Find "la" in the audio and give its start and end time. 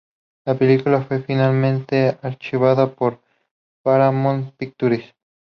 0.45-0.55